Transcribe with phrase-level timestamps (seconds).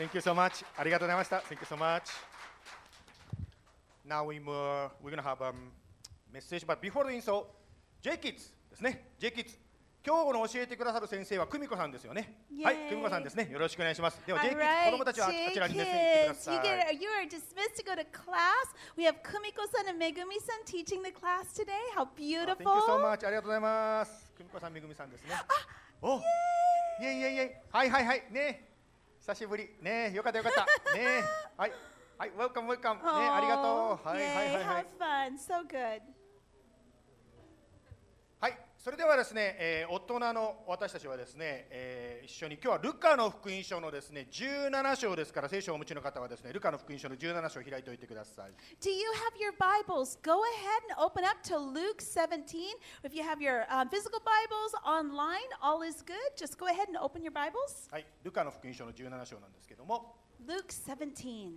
[0.00, 0.64] Thank you so much.
[0.78, 1.40] ありがとうございました。
[1.40, 2.04] Thank you so much.
[4.08, 5.52] Now we move, we're gonna have a
[6.32, 7.44] message, but before doing so,
[8.00, 9.12] J Kids ですね。
[9.18, 9.58] J Kids。
[10.02, 12.46] 今日の教えてくださる先生は久美子さんですよね。
[12.64, 13.50] はい、久美子さんですね。
[13.52, 14.18] よろしくお願いします。
[14.26, 16.54] では J Kids 子供たちはあちらにですね、行ってください。
[16.54, 18.72] You, get, you are dismissed to go to class.
[18.96, 21.76] We have Kumiko-san and Megumi-san teaching the class today.
[21.94, 23.00] How Thank you so beautiful.
[23.02, 23.26] much.
[23.26, 24.32] ありがとうございます。
[24.38, 25.34] 久美子さん、めぐみさんですね。
[26.00, 26.16] お、
[27.02, 27.50] イエイイエイイエイ。
[27.70, 28.24] はいはいはい。
[28.30, 28.69] ね。
[29.20, 29.68] 久しぶり。
[29.82, 30.12] ね。
[30.14, 30.64] よかったよかった。
[30.96, 31.22] ね。
[31.56, 31.72] はい。
[32.18, 32.94] はい、welcome welcome。
[32.96, 33.66] ね、ありがとう。
[33.66, 35.32] Oh, はいはいはい yay, はい have。
[35.32, 35.38] fun.
[35.38, 36.19] So good.
[38.80, 48.52] はい、それではですね、えー大人の私たちはですね、えー一緒に今日はルカの福音書のですね17章ですから聖書をお持ちの方はですねルカの福音書の17章を開いておいてください。
[48.80, 50.18] Do you have your Bibles?
[50.22, 52.60] Go ahead and open up to Luke 17.
[53.04, 56.16] If you have your um, physical Bibles online, all is good.
[56.36, 57.90] Just go ahead and open your Bibles.
[57.90, 61.52] はい、ルカの福音書の17章なんですけども、Luke 17.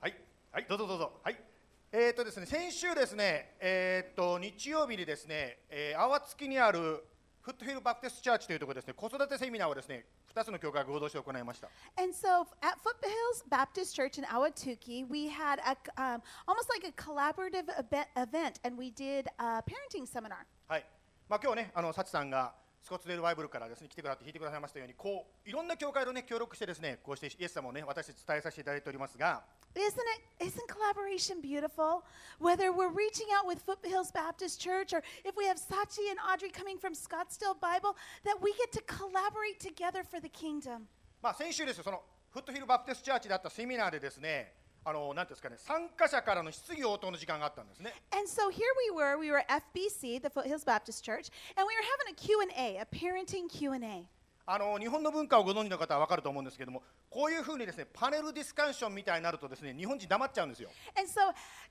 [0.00, 0.14] はい、
[0.52, 1.12] はい、どうぞどうぞ。
[1.22, 1.53] はい。
[1.96, 7.04] えーっとですね、先週ですね、えーっと日曜日にですね、えー、淡月にある
[7.40, 11.68] フットヒルバプテストチャーチというところですね、子育てセミナーをですね、2つの教会が合同して行いました。
[11.96, 17.70] And so at Foothills Baptist Church in Awatuki, we had a, um, almost like a collaborative
[17.78, 20.38] event, event, and we did a parenting seminar.
[20.66, 20.84] はい。
[21.28, 29.44] まあ今日ね、あのサチさんがスコッツデールバイブルからですね来てくださって弾いてくださいましたように、こういろんな教会のね協力してですね、こうしてイエス様をね私たち伝えさせていただいておりますが、
[29.75, 30.45] Isn't it?
[30.45, 32.03] Isn't collaboration beautiful?
[32.39, 36.49] Whether we're reaching out with Foothills Baptist Church, or if we have Sachi and Audrey
[36.49, 40.87] coming from Scottsdale Bible, that we get to collaborate together for the kingdom.
[41.21, 44.53] まあ先週ですよそのフットヒルバプテストチャーチであったセミナーでですね、
[44.83, 47.93] あのなんていうんですかね、参加者からの質疑応答の時間があったんですね。
[48.11, 49.17] And so here we were.
[49.17, 52.85] We were at FBC, the Foothills Baptist Church, and we were having a Q&A, a
[52.85, 54.07] parenting Q&A.
[54.46, 60.68] あの日本の文化をご存知の方は分かると思うんですけども、こういうふうにですねパネルディスカッションみたいになるとですね日本人黙っちゃうんですよ。
[60.98, 61.20] And so,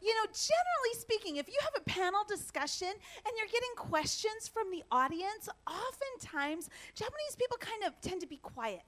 [0.01, 4.71] you know, generally speaking, if you have a panel discussion and you're getting questions from
[4.71, 8.81] the audience, oftentimes Japanese people kind of tend to be quiet.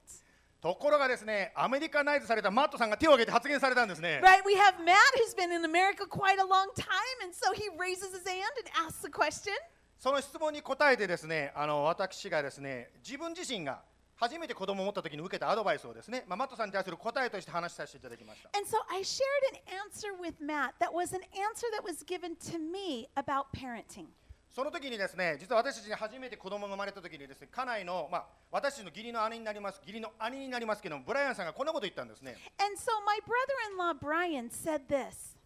[0.60, 4.20] ところがですね、アメリカナイズされたマットさんが手を挙げて発言されたんですね。
[4.20, 4.42] Right?
[4.44, 8.10] We have Matt who's been in America quite a long time, and so he raises
[8.10, 9.52] his hand and asks the question.
[9.98, 13.80] その質問に答えてですね、あの私がですね、自分自身が
[14.16, 18.50] 初めて子供を持った時に受けたアドバイスをですね、まあ、マットさんに対する答えとして話させていただきました。
[18.56, 22.58] And so I shared an answer with Matt that was an answer that was given to
[22.58, 24.06] me about parenting.
[24.50, 32.36] その時にですね、実は私たちに初めて子供が生まれた時にですね、家内の、まあ、私の義理の姉になります、義理の兄になりますけども、ブライアンさんがこんなこと言ったんですね。
[32.58, 35.36] And so my brother-in-law Brian said this.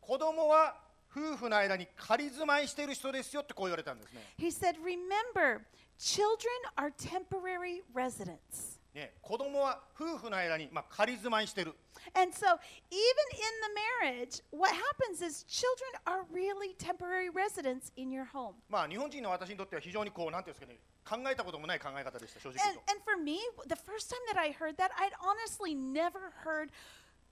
[0.00, 0.76] 子供は
[1.15, 4.21] 夫婦の間に仮住まいしている人ですよってこう言われたんですね。
[4.37, 5.61] He said, Remember,
[5.97, 8.77] children are temporary residents.
[8.93, 11.73] ね子供は夫婦の間に、まあ、仮住まいしてる。
[12.13, 18.09] And so, even in the marriage, what happens is children are really temporary residents in
[18.09, 18.53] your home.
[18.69, 22.91] まあ、日本人の私にとっては非常にこう、なんていうんですかね、考えたこともない考え方でした、正直言う And, と。
[22.91, 26.69] and for me, the first time that I heard that, I'd honestly never heard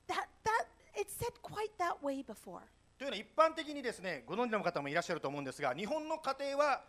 [0.07, 0.65] that, that
[0.95, 2.63] it said quite that way before.
[3.00, 6.82] というのは一般的にですねご存知の方もいらっしゃると思うんですが日本の家庭は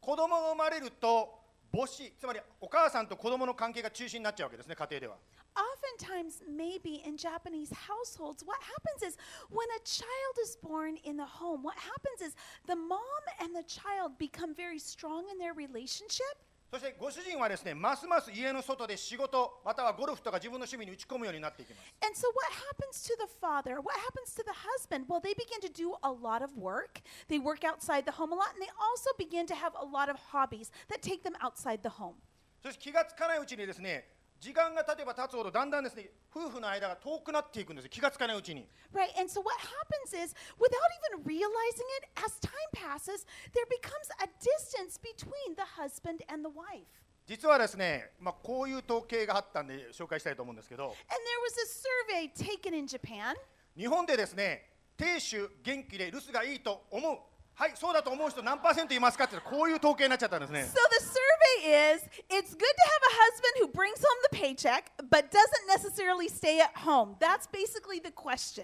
[0.00, 1.28] 子供が生まれると
[1.70, 5.16] 母子つまりお母さんと子供の関係が中心になっちゃうわけですね家庭では
[5.58, 9.18] Oftentimes, maybe in Japanese households, what happens is
[9.50, 12.36] when a child is born in the home, what happens is
[12.66, 13.00] the mom
[13.42, 16.48] and the child become very strong in their relationship.
[16.70, 23.80] そしてご主人はですねますます家の外で仕事またはゴルフとか自分の趣味に打ち込むようになっていきます And so, what happens to the father?
[23.80, 25.06] What happens to the husband?
[25.08, 27.00] Well, they begin to do a lot of work.
[27.28, 30.10] They work outside the home a lot, and they also begin to have a lot
[30.10, 32.16] of hobbies that take them outside the home.
[32.62, 40.78] そして気がつかないうちにですね時間が経てば経つほどだんだんですね夫婦の間が遠くなっていくんですよ気がつかないうちに Right, and so what happens is, without
[41.12, 46.54] even realizing it, as time passes, there becomes a distance between the husband and the
[46.54, 46.86] wife.
[47.26, 53.34] 実はですね、まあ、こういう統計があったんで紹介したいと思うんですけど And there was a survey taken in Japan,
[53.76, 57.18] 日本でですね亭主元気で留守がいいと思う
[57.58, 64.94] はいそうだと思う人何パーセントいますかってこういう統計になっちゃったんですね So the survey is it's good to have a husband who brings home the paycheck
[65.10, 67.16] but doesn't necessarily stay at home.
[67.18, 68.62] That's basically the question.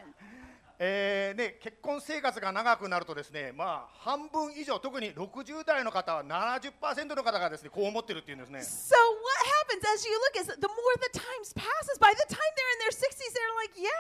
[0.79, 12.27] えーね、結婚生活が長くなるとですね、まあ、半分以上特に60代の方は70%の方がですねこう思ってるっていうんですね So what happens as you look is the more the times passes, by the
[12.31, 13.91] time they're in their 60s, they're like, yeah,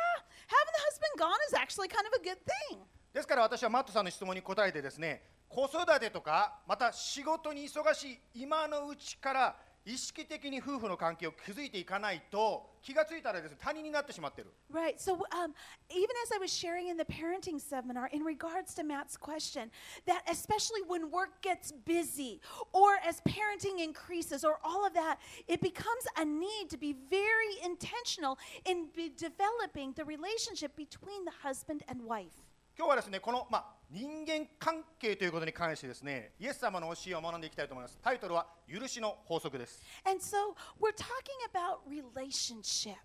[0.47, 2.79] having the husband gone is actually kind of a good thing.
[3.14, 9.56] ですから私はマットさんの質問に答えてですね子育てとかまた仕事に忙しい今のうちから
[9.86, 15.00] 意識的に夫婦の関係を築いていかないと気がついたらですね他人になってしまってる Right.
[15.00, 15.56] So, um,
[15.90, 19.72] even as I was sharing in the parenting seminar in regards to Matt's question,
[20.06, 22.40] that especially when work gets busy
[22.72, 27.58] or as parenting increases or all of that, it becomes a need to be very
[27.66, 32.46] intentional in be developing the relationship between the husband and wife.
[32.77, 42.99] 今日はですねこの、まあ、人間関係ということに関してですねイエス様の教えを学んでいきたいと思いますタイトルは許しの法則です And so we're talking about relationship.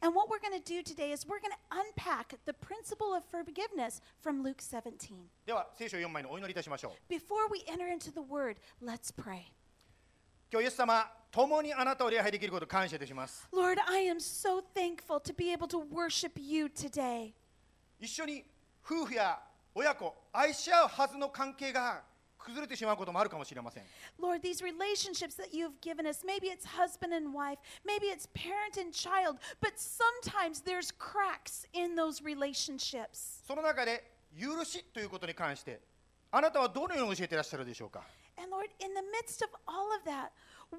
[0.00, 3.24] And what we're going to do today is we're going to unpack the principle of
[3.24, 5.28] forgiveness from Luke 17.
[5.44, 9.42] では聖書4枚のお祈りいたしましょう Before we enter into the word, let's pray.
[10.52, 17.32] 今日イエス様共にあなたを礼拝できることを感謝いたします Lord, I am so thankful to be able to worship you today.
[17.98, 18.44] 一緒に
[18.88, 19.40] 夫婦や
[19.74, 22.02] 親子愛し合うはずの関係が
[22.38, 23.82] 崩れてしまうこともあるかもしれません
[24.20, 28.78] Lord, these relationships that you've given us, maybe it's husband and wife, maybe it's parent
[28.78, 33.42] and child, but sometimes there's cracks in those relationships.
[33.44, 34.04] その中で
[34.38, 35.80] 許しということに関して
[36.30, 38.02] あなたはどのように教えていらっしゃるでしょうか
[38.38, 40.30] And Lord, in the midst of all of that,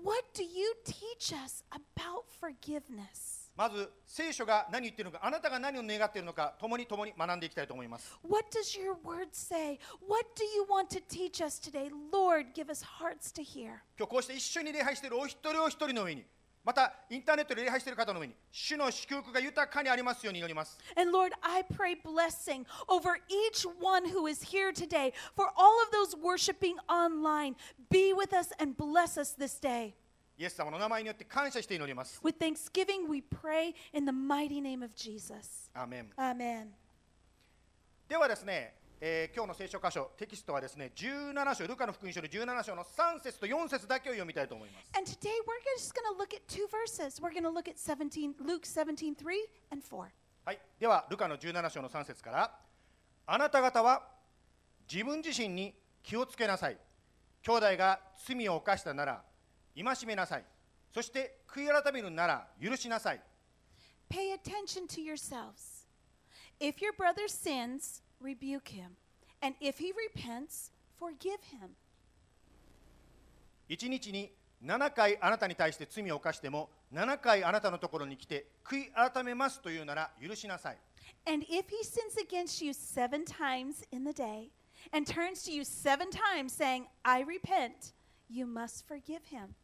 [0.03, 3.36] what do you teach us about forgiveness?
[3.57, 9.79] まず聖書が何言っているのかあなたが何を願っているのか共に共に学んでいきたいと思います What does your word say?
[10.07, 11.89] What do you want to teach us today?
[12.11, 13.81] Lord, give us hearts to hear.
[13.97, 16.23] 今日こうして一緒に礼拝しているお一人お一人の上に
[16.63, 25.13] またインターネットで礼拝している方の上に主の祝福が豊かにありますように祈ります And Lord, I pray blessing over each one who is here today.
[25.35, 27.55] For all of those worshiping online,
[27.89, 29.95] be with us and bless us this day.
[30.39, 32.21] イエス様の名前によって感謝して祈ります。
[32.23, 35.71] With thanksgiving, we pray in the mighty name of Jesus.
[35.73, 36.73] アーメン。
[38.07, 44.91] ではですね、えー、今日の聖書箇所、テキストはですね、17章、ルカの福音書の17章の3節と4節だけを読みたいと思います。
[44.95, 45.91] And today we're just
[48.67, 49.15] 17:3
[49.71, 50.07] and 4.
[50.45, 50.59] はい。
[50.79, 52.59] では、ルカの17章の3節から、
[53.25, 54.07] あなた方は
[54.91, 55.73] 自分自身に
[56.03, 56.77] 気をつけなさい。
[57.41, 59.23] 兄弟が罪を犯したなら、
[59.83, 60.45] 戒めなさい
[60.93, 63.21] そして悔い改めるなら許しなさい
[64.09, 65.85] Pay attention to yourselves.
[66.61, 68.95] If your brother sins, rebuke him.
[69.41, 71.75] And if he repents, forgive him.
[73.67, 74.31] 一日に
[74.63, 80.77] 7回あなたに対して罪を犯しても7回あなたのところに来て悔い改めますというなら許しなさい
[81.25, 84.49] And if he sins against you seven times in the day
[84.91, 87.93] and turns to you seven times saying, I repent,
[88.29, 89.55] you must forgive him.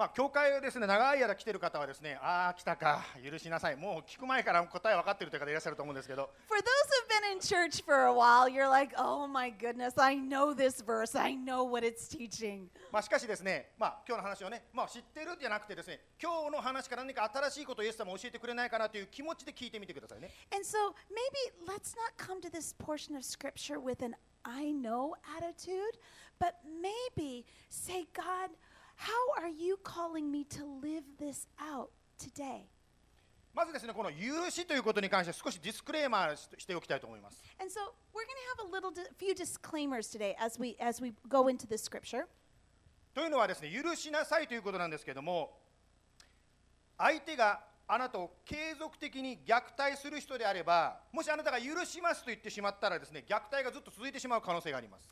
[0.00, 10.00] まあ教会をですね長い間来てる方はですねああ来たか許しなさいもう聞く前から答え分かってるという方いらっしゃると思うんですけど For those who've been in church for a while, you're like, oh my goodness,
[10.00, 11.14] I know this verse.
[11.14, 12.68] I know what it's teaching.
[12.90, 24.72] まあ、しかしですね、まあ、今日の話をね、まあ、知ってるじゃなくてですね今日の話から何か新しいことをイエス様教えてくれないかなという気持ちで聞いてみてくださいね And so maybe let's not come to this portion of scripture with an I
[24.72, 26.00] know attitude,
[26.38, 28.48] but maybe say, God,
[29.00, 31.88] How are you calling me to live this out
[32.18, 32.66] today?
[33.54, 37.42] まずですね、この許しということに関して少しディスクレーマーしておきたいと思います。
[43.14, 45.58] というのはですね、許しなさいということなんですけども、
[46.98, 55.08] 相手があなたを継続的に虐待する人であれば、もしあなたが許しますと言ってしまったらですね、虐待がずっと続いてしまう可能性があります。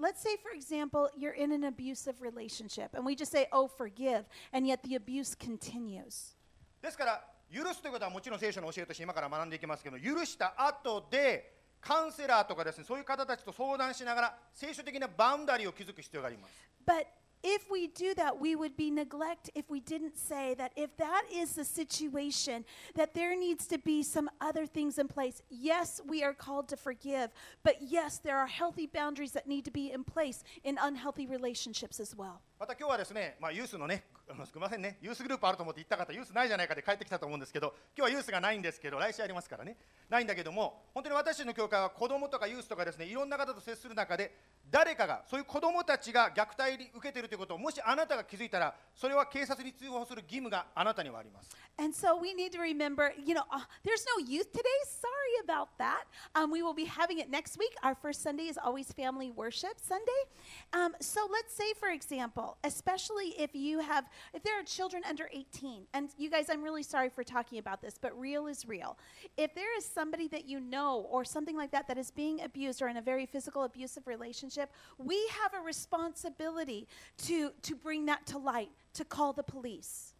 [0.00, 4.24] Let's say, for example, you're in an abusive relationship, and we just say, "Oh, forgive,"
[4.52, 6.34] and yet the abuse continues.
[6.80, 16.54] ですから許すということはもちろん聖書の教えとして今から学んでいきますけど許した後でカウンセラーとかですねそういう方たちと相談しながら聖書的なバウンダリーを築く必要があります
[16.86, 17.06] But
[17.42, 21.22] if we do that, we would be neglect if we didn't say that if that
[21.32, 25.42] is the situation, that there needs to be some other things in place.
[25.48, 27.30] Yes, we are called to forgive,
[27.62, 32.00] but yes, there are healthy boundaries that need to be in place in unhealthy relationships
[32.00, 32.42] as well.
[32.60, 39.78] また今日はですね、まあ、ユースのね、あ のすみませんね、ユースグループあると思って行った方、ユースないじゃないかで帰ってきたと思うんですけど、今日はユースがないんですけど、来週ありますからね、
[40.10, 44.36] ないんだけども、本当に私たちの教会は子供とかユースとかですね、いろんな方と接する中で、
[44.70, 51.48] 誰かが、そういう子供たちが虐待に受けているということを、もしあなたが気づいたら、それは警察に通報する義務があなたにはあります。
[51.78, 54.68] And so we need to remember, you know, uh, there's no youth today.
[54.84, 55.10] Sorry
[55.42, 56.04] about that.
[56.34, 57.74] Um, we will be having it next week.
[57.82, 60.28] Our first Sunday is always family worship Sunday.
[60.74, 65.02] Um, so let's say, for example, real, especially if you have, if there are children
[65.08, 65.82] under 18.
[65.94, 68.96] And you guys, I'm really sorry for talking about this, but real is real.
[69.36, 72.82] If there is somebody that you know or something like that that is being abused
[72.82, 76.86] or in a very physical abusive relationship, we have a responsibility
[77.24, 80.14] to, to bring that to light, to call the police.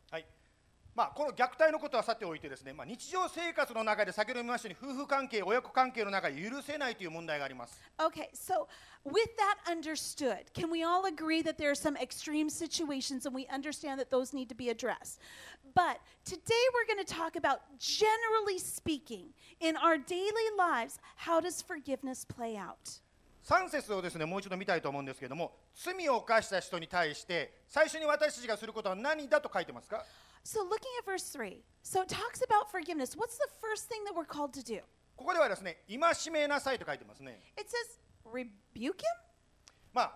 [0.95, 8.67] まあ、この虐待のことはさておいてですね、まあ、日常生活の中で先ほど見ましたように夫婦関係親子関係の中で許せないという問題があります Okay, so
[9.05, 13.47] with that understood, can we all agree that there are some extreme situations and we
[13.47, 15.21] understand that those need to be addressed?
[15.75, 21.63] But today we're going to talk about, generally speaking, in our daily lives, how does
[21.63, 23.01] forgiveness play out?
[23.47, 30.05] 3節をですねもう一度見たいと思うんですけれども罪を犯した人に対して最初に私たちがすることは何だと書いてますか
[30.44, 33.16] So, looking at verse 3, so it talks about forgiveness.
[33.16, 34.82] What's the first thing that we're called to do?
[35.16, 38.00] ここではですね戒めなさいと書いてますね It says,
[38.30, 39.04] rebuke him?
[39.94, 40.12] まあ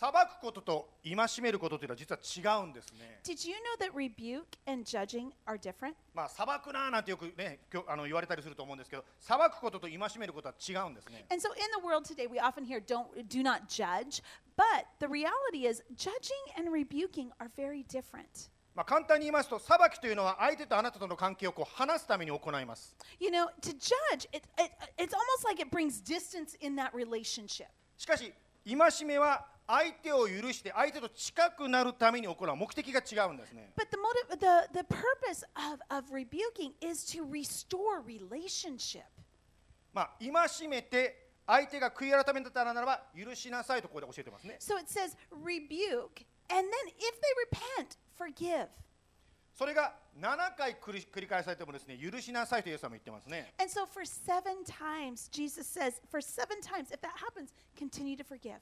[0.00, 5.94] 裁くことと戒めることというのは実は違うんですね Did you know that rebuke and judging are different?
[6.14, 14.22] まあ裁くなーなんてよくね今日あの言われたりすると思うんですけど裁くことと戒めることは違うんですね And so in the world today, we often hear don't do not judge,
[14.56, 18.48] but the reality is judging and rebuking are very different.
[18.75, 26.91] まあ簡単に言いますと裁きというのは相手とあなたとの関係をこう話すために行います You know, to judge, it, it, it's almost like it brings distance in that
[26.93, 27.67] relationship.
[27.97, 28.33] しかし
[28.67, 39.03] 戒めは相手を許して相手と近くなるために行う目的が違うんですね But the motive, the, the purpose of, of rebuking is to restore relationship.
[39.93, 48.67] まあ戒めて相手が悔い改めたならば許しなさいとここで教えてますね So it says rebuke, and then if they repent, forgive.
[49.53, 58.17] それが7回繰り繰り返されてもですね許しなさいとイエス様も言ってますね And so for seven times, Jesus says, for seven times, if that happens, continue
[58.17, 58.59] to forgive.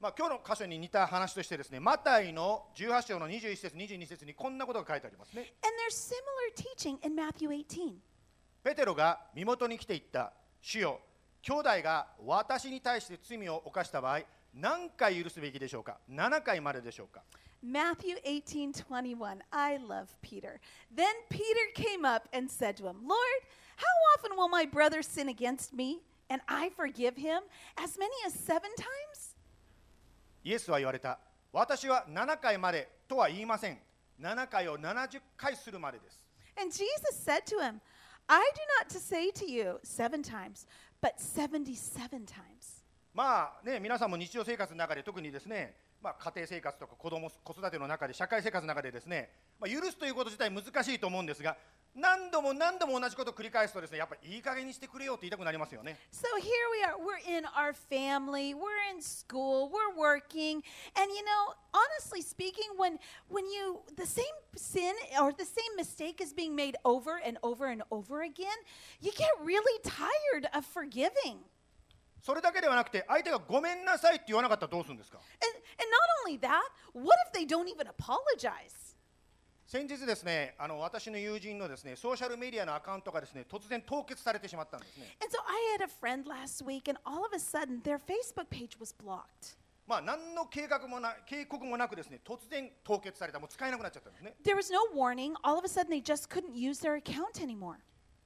[0.00, 6.18] まあ今日の箇所に似た話としてですねマタイの18章の21節22節にこんなことが書いてありますね And there's similar
[6.56, 7.94] teaching in Matthew 18.
[8.64, 10.98] ペテロが身元に来ていった主よ
[11.42, 14.20] 兄弟が私に対して罪を犯した場合
[14.53, 17.21] 何回許すべきでしょうか7回まででしょうか
[17.63, 19.41] Matthew 18, 21.
[19.51, 20.59] I love Peter.
[20.95, 23.41] Then Peter came up and said to him, Lord,
[23.77, 23.85] how
[24.15, 27.41] often will my brother sin against me and I forgive him?
[27.77, 29.35] As many as seven times?
[30.43, 31.19] イエスは言われた
[31.51, 33.77] 私は7回までとは言いません
[34.21, 36.25] 7回を70回するまでです
[36.59, 37.81] And Jesus said to him,
[38.27, 40.65] I do not to say to you seven times,
[41.01, 42.50] but 77 times.
[43.14, 51.56] まあね皆さんも日常生活の中で特にですね、まあ、家庭生活とか子供子育ての中で社会生活の中でですね、まあ、許すということ自体難しいと思うんですが
[51.94, 56.96] 何度も何度も同じことを繰り返すとですねやっぱりいい加減にしてくれよと言いたくなりますよね So here we are.
[56.96, 60.62] We're in our family, we're in school, we're working.
[60.96, 64.24] And you know, honestly speaking, when when you the same
[64.56, 68.56] sin or the same mistake is being made over and over and over again,
[69.02, 71.44] you get really tired of forgiving.
[72.22, 75.18] それだけではなくて、相手がごめんなさいって言わなかったらどうするんですか？
[79.66, 85.16] 先日ですね、あの私の友人のですね、ソーシャルメディアのアカウントがですね、突然凍結されてしまったんですね。
[89.86, 94.36] まあ、何の計画もな警告もなくですね、突然凍結された、もう使えなくなっちゃったんですね。
[94.44, 95.32] There was no warning.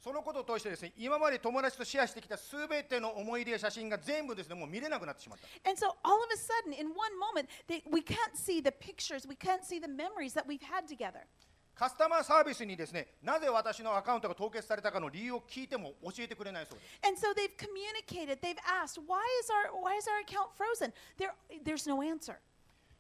[0.01, 8.71] そのことを通してですね今まで友達とシェアしてきたすべての思い出や写真が全部ですねもう見れなくなってしまった And so all of a sudden, in one moment, they, we can't see the
[8.71, 11.27] pictures, we can't see the memories that we've had together.
[11.75, 20.91] カスタマーサービスにですねなぜ私のアカウントが凍結されたかの理由を聞いても教えてくれないそうです And so they've communicated, they've asked, why is our, why is our account frozen?
[21.19, 21.35] There,
[21.65, 22.39] there's no answer.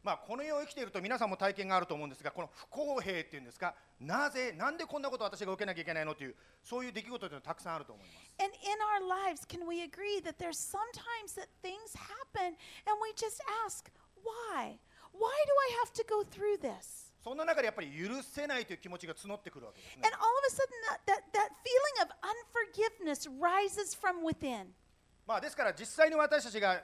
[0.07, 8.35] まあ、この世を生きていると皆さんも体験があると思うんですが、この不公平っていうんですか、なぜ、なんでこんなことを私が受けなきゃいけないのという、そういう出来事というのはたくさんあると思います。
[17.25, 20.03] そんな中でやっぱり許せないという気持ちが募ってくるわけです、ね。
[25.27, 26.81] まあですから実際に私たちが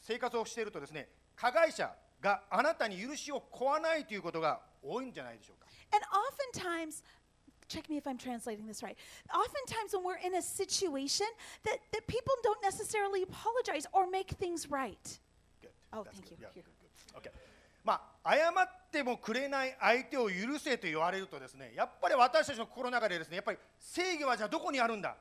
[0.00, 7.02] 生活をしているとですね、加害者、があなたに許しを請わないということが多いんじゃないでしょうか And oftentimes,
[7.68, 8.96] check me if I'm translating this right.
[9.30, 11.26] Oftentimes, when we're in a situation
[11.62, 15.20] that, that people don't necessarily apologize or make things right.
[15.62, 15.70] Good.
[15.92, 16.38] Oh, That's thank good.
[16.40, 16.46] you.
[16.46, 16.64] Yeah, Here.
[16.64, 17.18] good, good.
[17.18, 17.30] Okay.
[17.84, 25.14] まあ謝ってもくれない相手を許せと言われるとですねやっぱり私たちの心の中でですねやっぱり正義はじゃあどこにあるんだ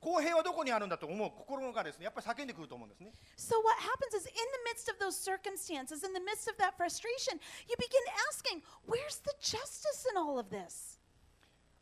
[0.00, 6.56] 公平はどこにあるんだと思う心がですねやっぱり叫んでくると思うんですね So, what happens is, in the midst of those circumstances, in the midst of
[6.56, 7.38] that frustration,
[7.68, 8.00] you begin
[8.32, 10.98] asking, Where's the justice in all of this?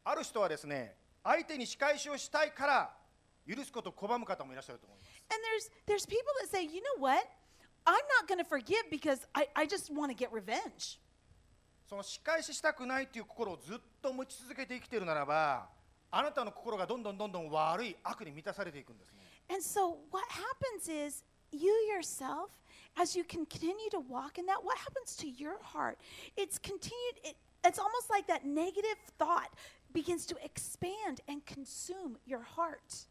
[0.05, 2.91] ある人はですね相手に仕返しをしたいから
[3.47, 7.25] 許すことを拒む方もいらっしゃると思います And there's, there's people that say, You know what?
[7.87, 10.99] I'm not going to forgive because I, I just want to get revenge.
[11.89, 15.71] その仕返ししたくないという心をずっと持ち続けて生きているならば
[16.11, 19.19] あなたの心がどんどんどんどん悪い悪に満たされていくんですね
[19.51, 22.51] And so, what happens is, you yourself,
[23.01, 25.97] as you continue to walk in that, what happens to your heart?
[26.37, 29.49] It's continued, it, it's almost like that negative thought
[29.95, 33.09] begins to expand and consume your heart.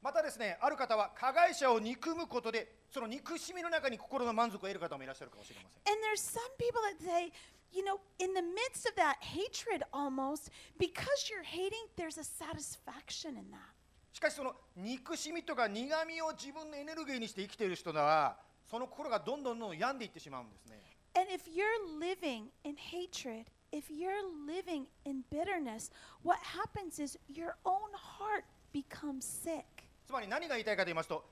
[0.00, 7.32] またですねある方は加害者を憎むことでその憎しみの中に心の満足を得る方もいらっしゃるかもしれません And there's some people that say,
[7.72, 13.36] you know, in the midst of that hatred almost, because you're hating, there's a satisfaction
[13.36, 13.74] in that.
[14.12, 18.36] しかしその憎しみとか苦みを自分のエネルギーにして生きている人は
[18.68, 20.80] その心がどんどんどんどん病んでいってしまうんですね
[21.14, 21.64] And if you're
[21.98, 25.90] living in hatred, if you're living in bitterness,
[26.22, 29.62] what happens is your own heart becomes sick.
[30.06, 31.24] つまり何が言いたいかと言いますと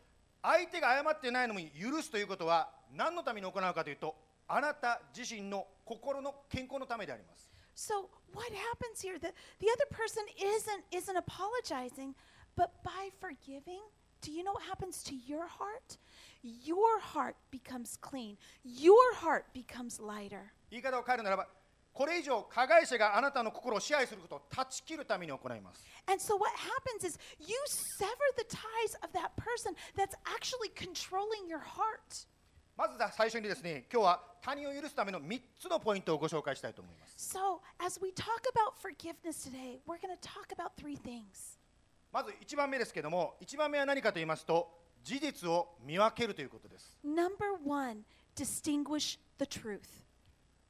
[0.42, 4.14] 相手が謝ってないのに許すということは何のために行うかというと
[4.48, 9.18] あなた自身の心の健康のためであります So what happens here?
[9.18, 12.14] The, the other person isn't isn't apologizing,
[12.56, 13.80] but by forgiving,
[14.22, 15.98] do you know what happens to your heart?
[16.42, 18.38] Your heart becomes clean.
[18.64, 20.52] Your heart becomes lighter.
[20.70, 21.48] 言い方を変えるならば
[21.92, 31.48] これ以上加害者があなたの心を支配することを断ち切るために行います And so what happens is you sever the ties of that person that's actually controlling
[31.48, 32.26] your heart.
[32.76, 41.58] まず最初にですね今日は他人を許すための3つのポイントをご紹介したいと思います So, as we talk about forgiveness today, we're going to talk about three things.
[42.12, 44.68] まず1番目ですけども1番目は何かと言いますと
[45.02, 48.02] 事実を見分けるということです Number one,
[48.36, 49.80] distinguish the truth.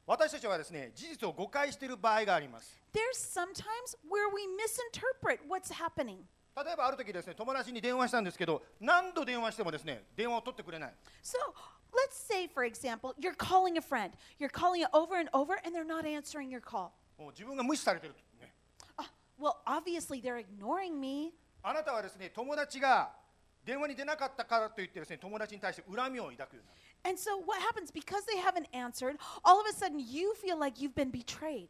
[0.06, 6.18] 私たちはですね事実を誤解している場合があります There's sometimes where we misinterpret what's happening.
[6.56, 11.34] 例えばある時ですね友達に電話したんですけど何度電話してもですね電話を取ってくれない So,
[11.95, 14.13] let's say, for example, you're calling a friend.
[14.39, 16.91] You're calling it over and over, and they're not answering your call.
[17.17, 18.53] もう自分が無視されてると、ね、
[18.97, 19.05] Ah,
[19.39, 21.33] well, obviously, they're ignoring me.
[21.63, 23.11] あなたはですね友達が
[23.63, 30.79] 電話に出なかったからといってですね友達に対して恨みを抱くようになる And so, what happens because they haven't answered, all of a sudden you feel like
[30.81, 31.67] you've been betrayed.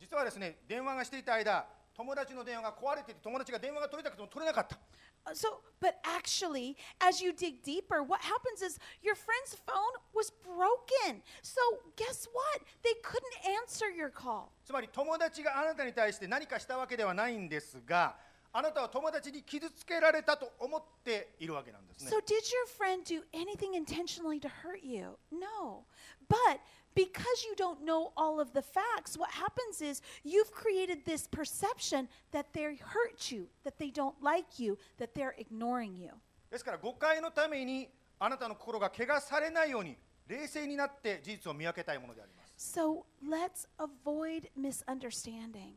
[0.00, 9.94] 実はですね電話がしていた間友達の電話が壊れていて友達が電話が取りたくても取れなかった Uh, So, but actually, as you dig deeper, what happens is your friend's phone
[10.12, 11.22] was broken.
[11.42, 11.60] So,
[11.94, 12.60] guess what?
[12.82, 14.50] They couldn't answer your call.
[14.64, 18.16] つまり友達があなたに対して何かしたわけではないんですが
[18.52, 25.16] あなたは友達に傷つけられたと思っているわけなんですね So, did your friend do anything intentionally to hurt you?
[25.30, 25.84] No.
[26.28, 26.60] But
[26.96, 32.08] because you don't know all of the facts, what happens is you've created this perception
[32.32, 36.10] that they hurt you, that they don't like you, that they're ignoring you.
[36.50, 39.96] ですから誤解のためにあなたの心が怪我されないように
[40.28, 45.72] 冷静になって事実を見分けたいものであります So, let's avoid misunderstanding.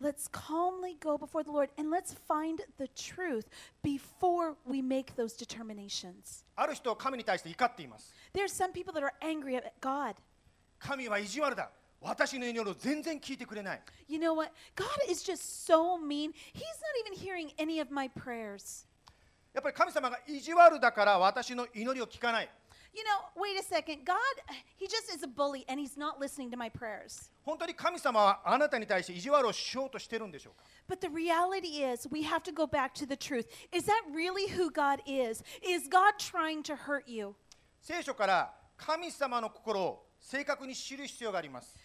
[0.00, 3.50] Let's calmly go before the Lord and let's find the truth
[3.82, 6.44] before we make those determinations.
[6.56, 10.14] ある人は神に対して怒っています There's some people that are angry at God.
[10.79, 11.69] 神は意地悪だ
[12.01, 14.51] 私の祈りを全然聞いてくれない You know what?
[14.75, 16.31] God is just so mean.
[16.53, 18.85] He's not even hearing any of my prayers.
[19.53, 22.49] やっぱり神様が意地悪だから私の祈りを聞かない
[22.93, 24.05] You know, wait a second.
[24.05, 24.15] God,
[24.77, 27.29] he just is a bully and he's not listening to my prayers.
[27.43, 33.47] 本当に神様はあなたに対して意地悪をしようとしてるんでしょうか But the reality is, we have to go back to the truth.
[33.73, 35.43] Is that really who God is?
[35.61, 37.35] Is God trying to hurt you?
[37.81, 41.75] 聖書から神様の心を正確に知る必要があります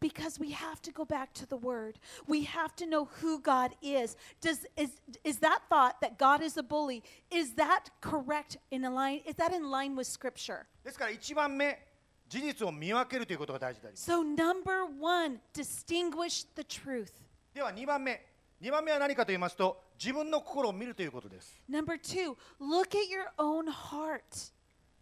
[0.00, 1.98] Because we have to go back to the word.
[2.28, 4.16] We have to know who God is.
[4.40, 4.92] Does is
[5.24, 7.02] is that thought that God is a bully?
[7.32, 9.22] Is that correct in a line?
[9.26, 10.66] Is that in line with scripture?
[10.84, 11.84] ですから一番目
[12.28, 17.10] 事実を見分けるということが大事であります So number 1, distinguish the truth.
[17.52, 18.24] では2番目
[18.62, 24.52] 2番目は何かと言いますと自分の心を見るということです Number 2, look at your own heart.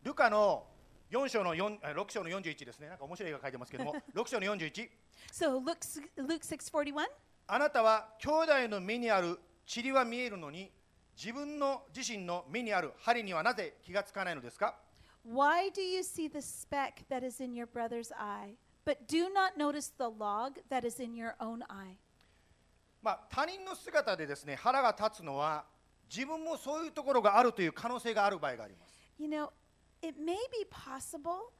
[0.02, 0.64] ルカの
[1.10, 2.88] 4章の4あ6章の41ですね。
[2.88, 3.94] なんか面白い絵が書いてますけども。
[4.14, 4.90] 6章の41
[5.32, 5.78] So Luke
[6.16, 7.06] 6:41.
[7.48, 9.38] あなたは兄弟の目にある
[9.72, 10.72] 塵は見えるのに
[11.16, 14.78] 自分の自身の目にある針にはなぜ気がつかないのですか
[15.24, 19.92] ？Why do you see the speck that is in your brother's eye, but do not notice
[19.96, 21.96] the log that is in your own eye?
[23.00, 25.66] まあ他人の姿でですね腹が立つのは
[26.08, 28.98] 自分もそういうところがあるという可能性がある場合があります。
[29.18, 29.50] You know,
[30.01, 31.53] it may be possible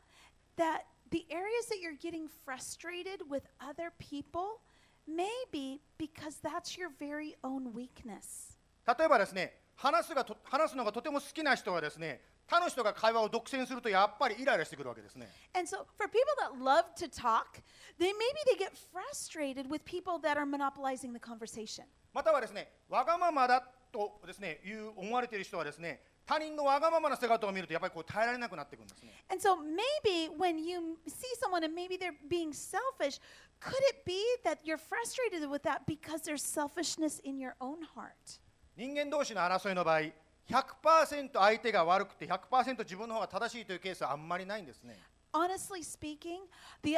[0.58, 4.62] that the areas that you're getting frustrated with other people
[5.08, 8.58] may be because that's your very own weakness.
[8.88, 17.62] 例えばですね話すがと話すのがとても好きな人はですね他の人が会話を独占するとやっぱりイライラしてくるわけですね And so, for people that love to talk,
[18.00, 21.86] they maybe they get frustrated with people that are monopolizing the conversation.
[22.14, 33.21] またはですねわがままだとですねいう思われている人はですね 他人のわがままな姿を見るとやっぱりこう耐えられなくなってくるんですね And so, maybe when you see someone and maybe they're being selfish,
[33.61, 38.41] could it be that you're frustrated with that because there's selfishness in your own heart?
[38.77, 40.01] 人間同士の争いの場合
[40.49, 44.99] 100%相手が悪くて100%自分の方が正しいというケースはあんまりないんですね
[45.33, 46.41] Honestly speaking,
[46.83, 46.97] the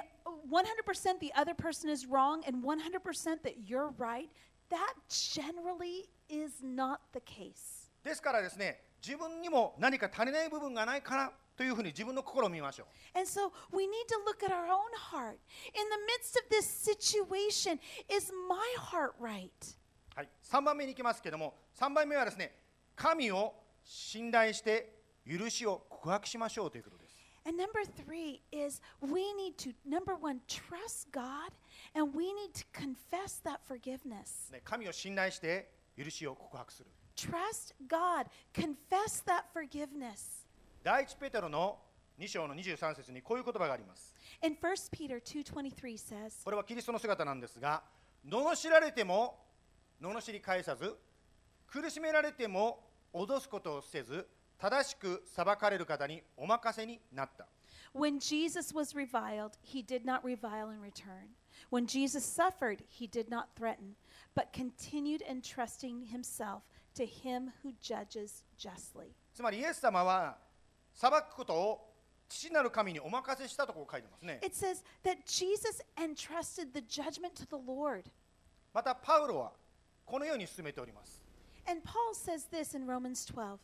[0.49, 4.29] 100% the other person is wrong and 100% that you're right,
[4.71, 7.91] that generally is not the case.
[8.05, 15.39] ですからですね自分にも何か足りない部分がないかなというふうに自分の心を見ましょう And so we need to look at our own heart.
[15.73, 17.81] In the midst of this situation,
[18.15, 19.51] is my heart right?
[20.15, 22.53] はい、3番目に行きますけども3番目はですね
[22.95, 24.93] 神を信頼して
[25.27, 27.17] 許しを告白しましょうということです
[27.47, 31.53] And number three is we need to, number one, trust God
[31.95, 34.53] and we need to confess that forgiveness.
[34.53, 40.44] ね神を信頼して許しを告白する Trust God, confess that forgiveness.
[40.84, 41.80] 第一ペテロの
[42.20, 47.84] 2章の23節にこういう言葉があります In 1 Peter 2:23 says, これはキリストの姿なんですが
[48.28, 49.40] 罵られても
[50.02, 50.96] 罵り返さず
[51.68, 52.80] 苦しめられても
[53.14, 57.48] 脅すことをせず正しく裁かれる方にお任せになった
[57.96, 61.36] When Jesus was reviled, he did not revile in return.
[61.70, 63.96] When Jesus suffered, he did not threaten,
[64.34, 66.64] but continued entrusting himself
[66.99, 69.13] to him who judges justly.
[69.33, 70.37] つまりイエス様は
[70.93, 71.95] 裁くことを
[72.29, 78.05] 父なる神にお任せしたとこう書いてますね It says that Jesus entrusted the judgment to the Lord.
[78.75, 79.53] またパウロは
[80.05, 81.23] このように進めております
[81.69, 83.59] And Paul says this in Romans 12.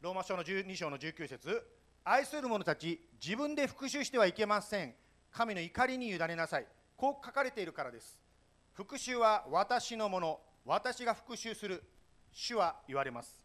[0.00, 1.62] ローマ書の12章の19節
[2.04, 4.94] 愛する者たち自分で復讐してはいけません
[5.32, 8.18] 神の怒りに委ねなさいこう書かれているからです
[8.72, 11.82] 復讐は私のもの私が復讐する
[12.32, 13.42] 主は言われます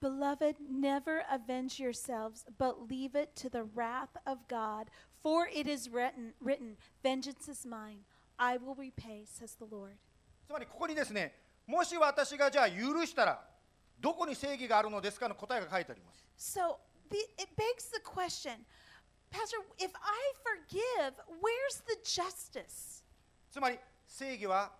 [0.00, 4.90] Beloved, never avenge yourselves, but leave it to the wrath of God.
[5.22, 8.00] For it is written, written Vengeance is mine,
[8.38, 9.96] I will repay, says the Lord.
[10.46, 11.32] つまりここにですね
[11.66, 13.40] もし私がじゃあ許したら
[13.98, 16.76] どこに正義があるのですかの答えが書いてあります So
[17.10, 18.64] the, it begs the question
[19.30, 23.02] Pastor, if I forgive, where's the justice?
[23.50, 24.72] つまり正義は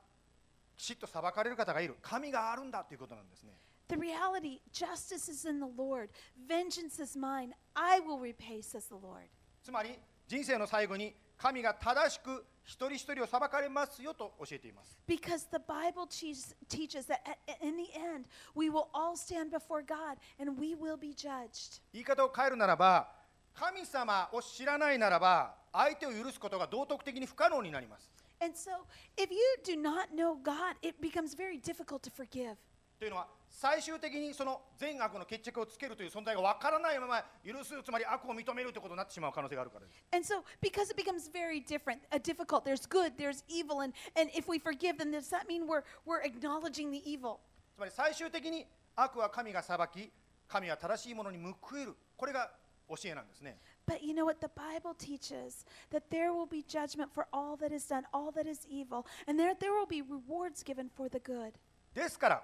[0.77, 3.53] きちっと裁かれる方がいる神があるんだということなんですね
[3.89, 6.09] The reality, justice is in the Lord.
[6.49, 7.53] Vengeance is mine.
[7.77, 9.29] I will repay, says the Lord.
[9.63, 19.83] つまり人生の最後に神が正しく一人一人を裁かれますよと教えています Because the Bible teaches, that at, in the end, we will all stand before
[19.83, 21.83] God and we will be judged.
[21.93, 23.09] 言い方を変えるならば
[23.53, 28.11] 神様を知らないならば相手を許すことが道徳的に不可能になります
[28.42, 28.72] And so,
[29.18, 32.56] if you do not know God, it becomes very difficult to forgive.
[33.00, 43.94] というのは最終的にその善悪の決着をつけるという存在がわからないまま許すつまり悪を認めるということになってしまう可能性があるからです And so, because it becomes very different, uh, difficult, there's good, there's evil, and,
[44.18, 47.40] and if we forgive, then does that mean we're, we're acknowledging the evil?
[47.76, 48.66] つまり最終的に
[48.98, 50.12] 悪は神が裁き
[50.50, 52.52] 神は正しいものに報えるこれが
[52.90, 54.40] 教えなんですね But you know what?
[54.40, 58.48] The Bible teaches that there will be judgment for all that is done, all that
[58.48, 61.54] is evil, and there, there will be rewards given for the good.
[61.94, 62.44] ですから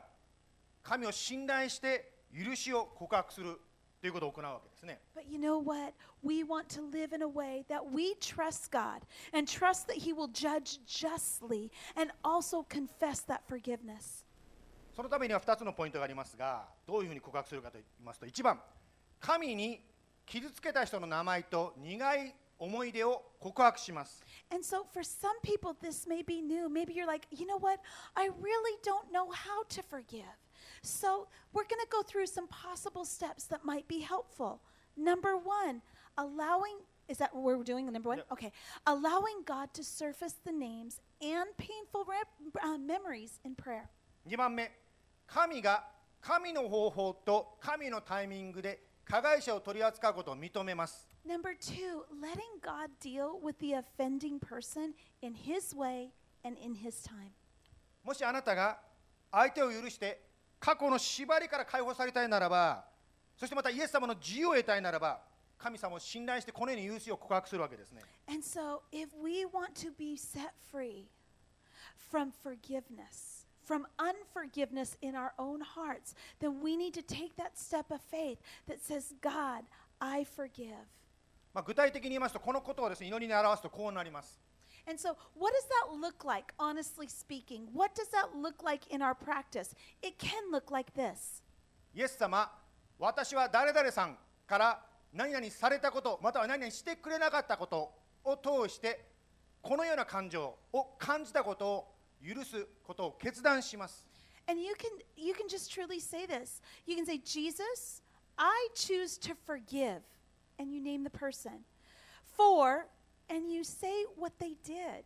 [0.82, 3.60] 神を信頼して許しを告白する
[4.02, 5.94] ということを行うわけですね But you know what?
[6.24, 9.02] We want to live in a way that we trust God
[9.32, 14.26] and trust that He will judge justly and also confess that forgiveness.
[14.96, 18.60] そのためには2つのポイントがありますがどういうふうに告白するかと言いますと1番
[19.20, 19.82] 神に
[20.31, 26.69] 傷つけた人の名前と苦い思い出を告白します And so, for some people, this may be new.
[26.69, 27.81] Maybe you're like, you know what?
[28.15, 30.23] I really don't know how to forgive.
[30.83, 34.61] So, we're going to go through some possible steps that might be helpful.
[34.97, 35.83] Number one,
[36.17, 36.77] allowing
[37.09, 37.91] is that what we're doing?
[37.91, 38.19] Number one?
[38.19, 38.27] Yep.
[38.33, 38.53] Okay.
[38.87, 42.29] Allowing God to surface the names and painful rep,
[42.63, 43.91] uh, memories in prayer.
[44.29, 44.71] 2番目
[45.27, 45.89] 神が
[46.21, 56.11] 神の方法と神のタイミングで加害者を取り扱うことを認めます Number two, letting God deal with the offending person in His way
[56.45, 57.33] and in His time.
[58.05, 58.79] もしあなたが
[59.33, 60.21] 相手を許して
[60.61, 62.85] 過去の縛りから解放されたいならば
[63.37, 65.21] そしてまたイエス様の自由を得たいならば
[65.59, 71.09] 神様を信頼してこのように許しを告白するわけですね And so, if we want to be set free
[72.11, 77.92] from forgiveness, from unforgiveness in our own hearts, then we need to take that step
[77.92, 79.64] of faith that says, God,
[80.00, 80.86] I forgive.
[81.54, 84.42] まあ、具体的に言いますとこのことをですね祈りに表すとこうなります
[84.88, 87.68] And so, what does that look like, honestly speaking?
[87.74, 89.74] What does that look like in our practice?
[90.04, 91.42] It can look like this
[91.94, 92.52] イエス様
[93.00, 97.94] 私は誰々さんから何々されたことまたは何々してくれなかったこと
[98.26, 99.06] を通して
[99.62, 104.06] このような感情を感じたことを 許すことを決断します
[104.48, 106.62] And you can you can just truly say this.
[106.86, 108.02] You can say, Jesus,
[108.38, 110.04] I choose to forgive,
[110.60, 111.66] and you name the person.
[112.38, 112.86] For,
[113.28, 115.04] and you say what they did,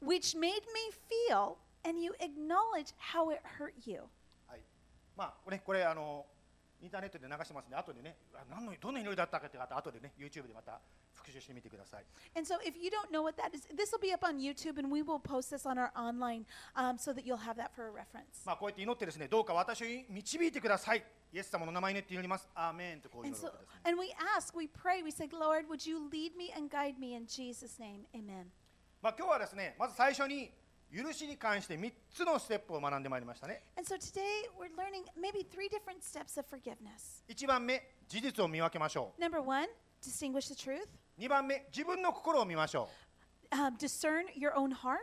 [0.00, 4.02] which made me feel, and you acknowledge how it hurt you.
[4.46, 4.60] はい
[5.16, 6.26] まあこれこれあの
[6.83, 10.81] インターネットで流してますんで後でねあ何のどんな祈りだったかって方後でね YouTube でまた
[11.15, 12.03] 復習してみてください
[12.35, 14.77] And so, if you don't know what that is, this will be up on YouTube,
[14.77, 17.87] and we will post this on our online um, so that you'll have that for
[17.87, 18.43] a reference.
[18.45, 26.09] まあこうやって祈ってですねどうか私を導いてくださいイエス様の名前によって祈りますアーメンとこう祈 And る so, わけですね and we ask, we pray, we say, Lord, would you
[26.11, 28.03] lead me and guide me in Jesus' name?
[28.13, 28.47] Amen.
[29.01, 30.51] まあ今日はですねまず最初に
[30.95, 34.21] 許しに関して3つのステップを学んでまいりましたね And so today
[34.59, 37.23] we're learning maybe three different steps of forgiveness.
[37.27, 39.67] 1番目事実を見分けましょ Number one,
[40.03, 40.83] distinguish the truth.
[41.17, 42.89] う2番目自分の心を見ましょ
[43.49, 44.97] Um, discern your own heart.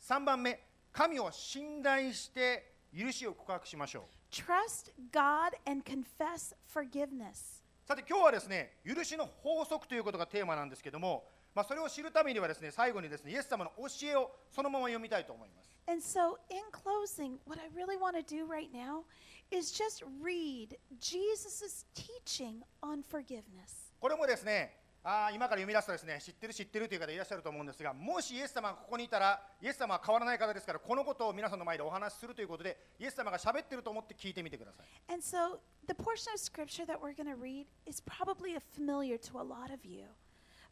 [0.00, 0.60] う3番目
[0.92, 7.61] 神を信頼して許しを告白しましょう Trust God and confess forgiveness.
[7.84, 19.02] さて今日はですね許しの法則ということがテーマなんですけども、まあ、それを知るためにはですね最後にですねイエス様の教えをそのまま読みたいと思います And so, in closing, what I really want to do right now
[19.50, 23.90] is just read Jesus' teaching on forgiveness.
[24.00, 39.18] これもですねあー今から読み出すとですね知ってる知ってるという方いらっしゃると思うんですがもしイエス様がここにいたらイエス様は変わらない方ですからこのことを皆さんの前でお話しするということでイエス様が喋ってると思って聞いてみてください And so, the portion of scripture that we're going to read is probably familiar
[39.18, 40.04] to a lot of you.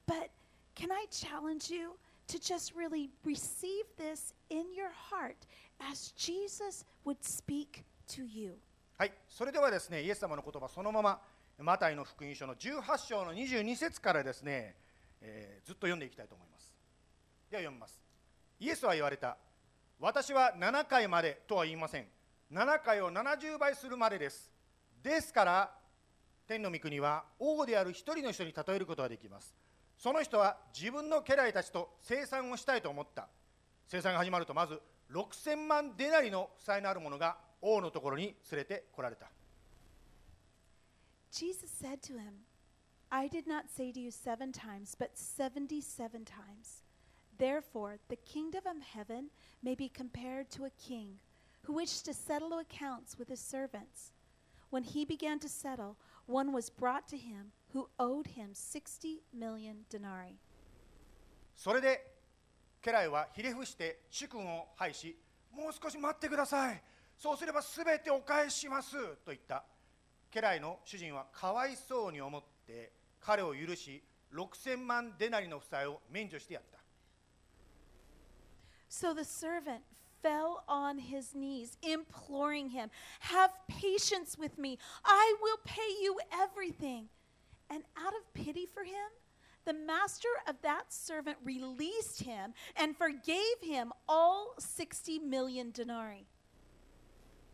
[0.07, 0.31] But
[0.77, 1.97] can I challenge you
[2.29, 5.47] to just really receive this in your heart
[5.81, 7.83] as Jesus would speak
[8.15, 8.55] to you?
[8.97, 11.21] はいそれではですねイエス様の言葉そのまま
[11.63, 14.77] マタイの福音書の18章の22節からですね、
[15.21, 16.75] えーずっと読んでいきたいと思います。
[17.51, 18.01] では読みます。
[18.59, 19.37] イエスは言われた。
[19.99, 22.07] 私は7回までとは言いません。
[22.53, 24.51] 7回を70倍するまでです。
[25.03, 25.71] ですから
[26.47, 29.55] 天の御国は王である一人の人に例えることができます。
[29.99, 33.29] その人は自分の家来たちと生産をしたいと思った。
[33.87, 34.81] 生産が始まるとまず
[35.13, 39.27] 6000万デナリの負債のある者が王のところに連れてこられた。
[41.32, 42.46] Jesus said to him,
[43.12, 46.84] I did not say to you seven times, but 77 times.
[47.38, 49.30] Therefore, the kingdom of heaven
[49.62, 51.20] may be compared to a king
[51.64, 54.12] who wished to settle accounts with his servants.
[54.70, 59.86] When he began to settle, one was brought to him who owed him 60 million
[59.90, 60.40] denarii.
[61.56, 62.16] それで
[62.82, 65.18] 家来はひれ伏して主君を拝し
[65.52, 66.84] もう少し待ってください
[67.18, 69.64] そうすればすべてお返ししますと言った
[70.33, 76.79] 家来の主人はかわいそうに思って彼を許し6000万デナリの負債を免除してやった
[78.89, 79.83] So the servant
[80.21, 82.91] fell on his knees, imploring him,
[83.21, 84.79] Have patience with me.
[85.05, 87.09] I will pay you everything.
[87.71, 89.11] And out of pity for him,
[89.65, 96.27] the master of that servant released him and forgave him all 60 million denarii.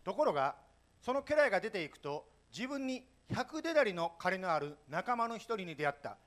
[0.03, 0.55] ところが
[1.01, 6.17] その家来が出ていくと自分に100デナリの金のある仲間の一人に出会った。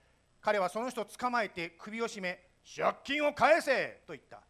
[0.40, 2.38] 彼はその人を捕まえて首を絞め
[2.76, 4.42] 借金を返せと言った。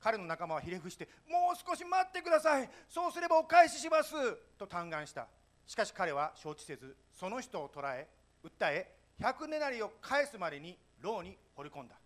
[0.00, 4.12] 彼の仲間はひれ伏してもう少し待ってくださいそうすればお返しします
[4.58, 5.28] と嘆願した。
[5.66, 8.08] しかし彼は承知せずその人を捕らえ
[8.44, 11.96] 訴え100デナリを返すまでに牢に放り込んだ。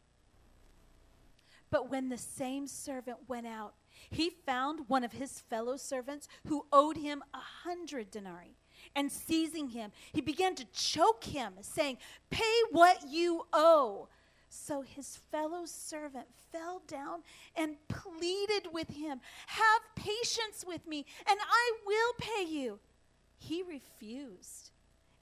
[1.70, 3.72] But when the same servant went out,
[4.10, 8.54] he found one of his fellow servants who owed him a hundred denarii.
[8.95, 11.97] And seizing him, he began to choke him, saying,
[12.29, 14.07] Pay what you owe.
[14.49, 17.19] So his fellow servant fell down
[17.55, 22.79] and pleaded with him, Have patience with me, and I will pay you.
[23.37, 24.71] He refused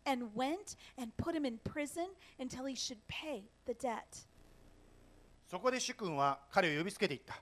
[0.05, 2.07] and went and put him in prison
[2.39, 4.25] until he should pay the debt.
[5.49, 7.41] そこで主君は彼を呼びつけていった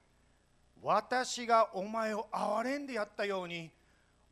[0.84, 3.72] 私がお前を憐れんでやったように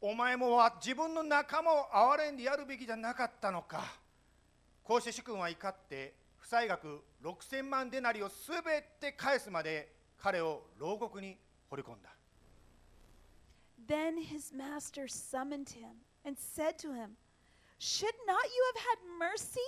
[0.00, 3.84] お前もわ自分の仲間を憐れんでやるべきじゃなかったのか
[4.84, 11.37] こうして主君は怒って負債額6000万デナリをすべて返すまで彼を牢獄に
[11.68, 12.11] 放り込んだ
[13.88, 17.16] Then his master summoned him and said to him,
[17.78, 19.61] Should not you have had mercy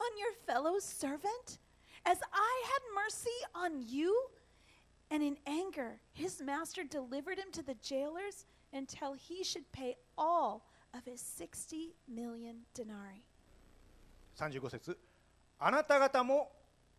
[0.00, 1.58] on your fellow servant,
[2.04, 4.12] as I had mercy on you?
[5.10, 10.61] And in anger, his master delivered him to the jailers until he should pay all
[10.93, 13.23] of his 60 million denarii.
[14.37, 14.97] 35節
[15.59, 16.51] あなた方も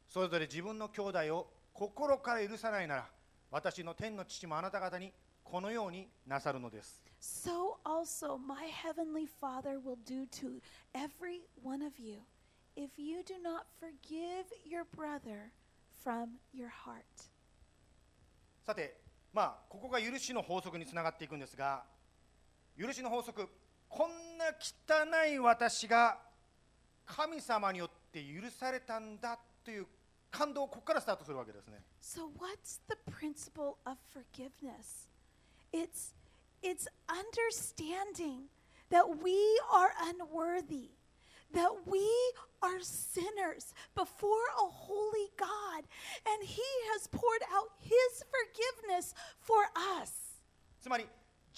[0.09, 3.07] それぞれ自分の兄弟を心から許さないなら
[3.51, 5.12] 私の天の父もあなた方に
[5.45, 10.61] このようになさるのです So also my heavenly Father will do to
[10.95, 12.19] every one of you
[12.77, 15.51] if you do not forgive your brother
[16.03, 17.05] from your heart.
[18.64, 18.97] さて
[19.34, 21.84] まあここが許しの法則につながっていくんですが
[22.78, 23.48] 許しの法則
[23.88, 26.17] こんな汚い私が
[27.06, 29.88] 神様によって許されたんだという
[30.30, 35.10] 感動をここからスタートするわけですね So what's the principle of forgiveness?
[35.74, 36.13] It's
[36.62, 38.50] it's understanding
[38.89, 39.34] that we
[39.72, 40.91] are unworthy,
[41.53, 42.03] that we
[42.62, 45.85] are sinners before a holy God,
[46.27, 49.64] and he has poured out his forgiveness for
[50.01, 50.12] us.
[50.81, 51.07] つまり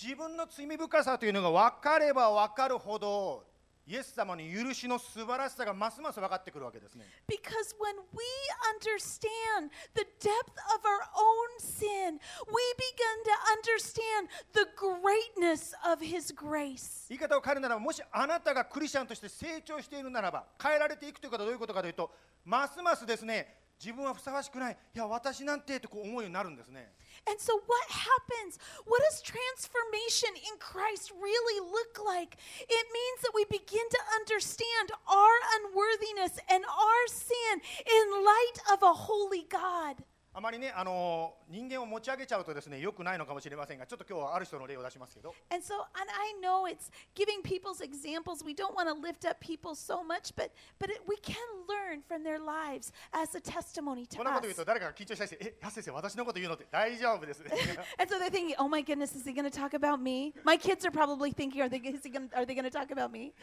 [0.01, 3.45] 自分の罪深さというのが分かれば分かるほど
[3.86, 7.06] イエス様の許しの素晴らしさがますます分かってくるわけですね。
[7.28, 8.24] Because when we
[8.72, 12.18] understand the depth of our own sin,
[12.48, 17.08] we begin to understand the greatness of His grace.
[17.10, 22.10] 言い方を変えるならばもしあなたがクリスチャンとして成長しているならば変えられていくということはどういうことかというと
[22.46, 24.78] ますますですね自分はふさわしくない。
[24.96, 26.94] いや私なんてとこう思うようになるんですね
[27.28, 28.60] And so, what happens?
[28.86, 32.38] What does transformation in Christ really look like?
[32.62, 38.84] It means that we begin to understand our unworthiness and our sin in light of
[38.84, 40.04] a holy God.
[40.36, 48.44] あまりねあの人間を持ち上げちゃうとですね良くないのかもしれませんがちょっと今日はある人の例を出しますけど And so, and I know it's giving people's examples.
[48.44, 51.36] We don't want to lift up people so much, but but it, we can
[51.70, 54.56] learn from their lives as a testimony こ to んなこと言う us.
[54.58, 57.52] と誰かが緊張したりして「え安先生私のこと言うの?」って大丈夫ですね
[58.00, 60.58] And so they're thinking, "Oh my goodness, is he going to talk about me?" My
[60.58, 61.78] kids are probably thinking, "Are they?
[61.94, 63.34] Is he gonna, are they going to talk about me?"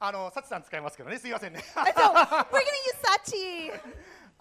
[0.00, 3.80] あのサチさん使いますけどねすいませんね And so we're going to use Sachi.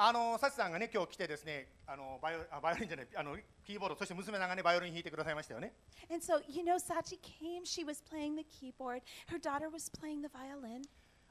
[0.01, 3.35] あのサチさんがね今日来てですねあのバイオあバイオリンじゃないあの
[3.67, 5.73] キーボードそして娘さんがねバイオリン弾いてくださいましたよね
[6.09, 7.65] And so, you know, Sachi came.
[7.65, 9.01] She was playing the keyboard.
[9.27, 10.83] Her daughter was playing the violin.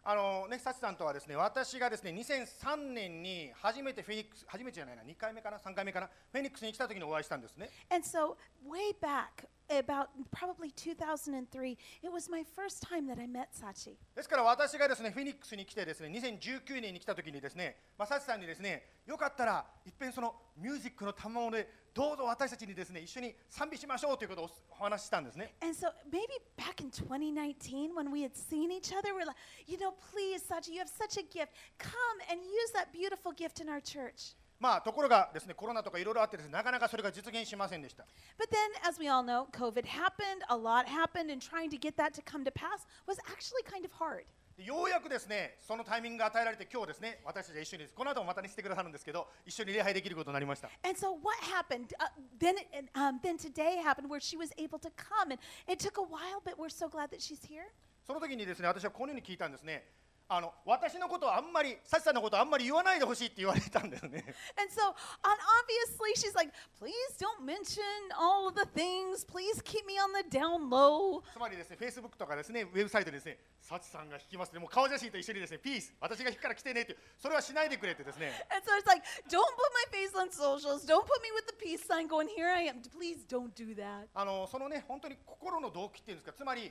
[0.05, 8.37] あのねサチさんとはですね私がですね2003年に初めてフェニックス初めてじゃないな2回目かな3回目かなフェニックスに来た時にお会いしたんですね And so,
[8.69, 13.98] way back, about probably 2003, it was my first time that I met Sachi.
[14.16, 29.36] ですから私がですねフェニックスに来てですね2019年に来た時にですね、まあ、サチさんにですねよかったらいっぺんそのミュージックの賜物でどうぞ私たちにですね一緒に賛美しましょうということをお話ししたんですね And so, maybe back in 2019, when we had seen each other, we're like,
[29.68, 31.54] you know, please, Sachi, you have such a gift.
[31.78, 34.34] Come and use that beautiful gift in our church.
[34.61, 38.05] まあところがですねコロナとかいろいろあってですねなかなかそれが実現しませんでした
[38.39, 41.97] But then, as we all know, COVID happened, a lot happened, and trying to get
[41.97, 44.25] that to come to pass was actually kind of hard.
[44.59, 51.95] でようやくですねそのタイミングが与えられて今日ですね私たちは一緒にですこの後もまたにしてくださるんですけど一緒に礼拝できることになりました And so what happened?
[52.01, 52.09] Uh,
[52.41, 52.57] then,
[52.97, 56.43] um, then today happened where she was able to come, and it took a while,
[56.45, 57.71] but we're so glad that she's here.
[58.05, 59.85] その時にですね私はこのように聞いたんですね
[60.31, 64.23] あの私のことをあんまりサチさんのことをあんまり言わないでほしいって言われたんですね
[64.61, 64.93] And so,
[65.25, 67.81] and obviously, she's like, please don't mention
[68.13, 69.25] all of the things.
[69.25, 71.23] Please keep me on the down low.
[71.33, 80.85] つまりですね、フェイスブックとかですね、ウェブサイトでですね、サチさんが弾きますね、もう顔写真と一緒にですね、ピース、私が弾くから来てねってそれはしないでくれってですね、And so it's like, don't put my face on socials.
[80.85, 82.83] Don't put me with the peace sign going, here I am.
[82.93, 84.09] Please don't do that.
[84.13, 86.71] あのそのね、本当に心の動機っていうんですか、つまり、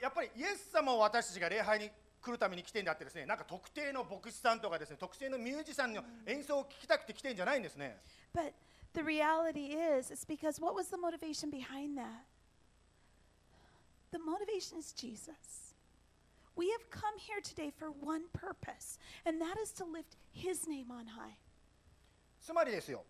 [0.00, 1.90] やっぱりイエス様を私たちが礼拝に
[2.24, 8.00] 来るために来てんだってですね、なんか特定の牧師さんとかですね、特定のミュージシャンの演奏を聴きたくて来てんじゃないんですね。
[8.34, 8.52] But
[8.94, 12.24] the reality is, it's because what was the motivation behind that?
[14.10, 15.74] The motivation is Jesus.
[16.56, 20.90] We have come here today for one purpose, and that is to lift his name
[20.90, 21.36] on high.
[22.40, 23.04] つまりですよ、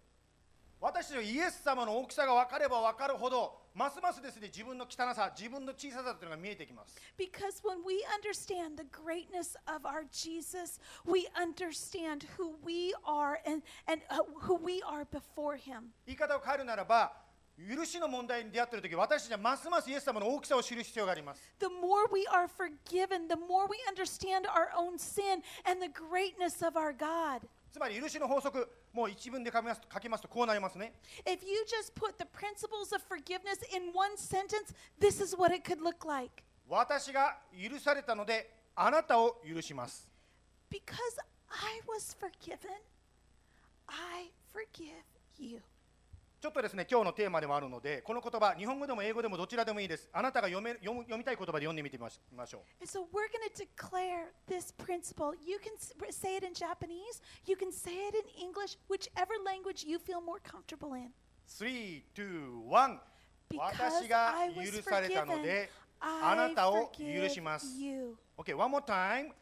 [0.80, 6.94] 私たちはイエス様の大きさが分かれば分かるほど、ますますですね、自分の汚さ、自分の小ささというのが見えてきます。
[7.18, 14.02] Because when we understand the greatness of our Jesus, we understand who we are and, and
[14.10, 15.90] uh, who we are before him.
[16.06, 17.24] 言い方を変えるならば
[17.58, 26.64] 許しの問題に出会っている時私たちはますますイエス様の大きさを知る必要があります The more we are forgiven, the more we understand our own sin and the greatness
[26.64, 27.42] of our God.
[27.72, 30.94] つまり許しの法則もう一文で書きますと書きますとこうなりますね
[31.26, 35.68] If you just put the principles of forgiveness in one sentence, this is what it
[35.68, 36.44] could look like.
[36.68, 40.08] 私が許されたのであなたを許します
[40.70, 41.18] Because
[41.50, 42.70] I was forgiven,
[43.88, 45.02] I forgive
[45.38, 45.60] you.
[46.44, 55.32] ちょっとですね今日のテーマでもあるのでこの言葉日本語でも英語でもどちらでもいいですあなたが読め読む読みたい言葉で読んでみてみましみましょう And so we're going to declare this principle.
[55.42, 59.88] You can s- say it in Japanese, you can say it in English, whichever language
[59.88, 61.12] you feel more comfortable in.
[61.48, 62.98] 3、2、1
[63.48, 68.18] Because 私が I was 許されたの forgiven, であ I なたを forgive 許します you.
[68.36, 69.32] OK one more time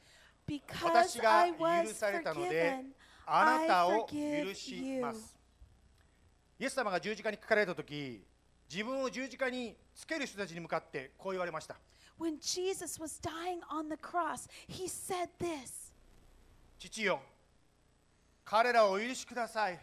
[0.46, 2.84] Because 私が I 許 was されたので forgiven,
[3.26, 5.00] あなた I を forgive 許し you.
[5.00, 5.41] ます
[6.62, 8.22] イエス様が十字架にかかられた時
[8.72, 11.74] 自分を十字架につける人たちに向かってこう言われました。
[12.20, 15.92] When Jesus was dying on the cross, he said this.
[16.78, 17.18] 父よ
[18.44, 19.80] 彼らをお許しください。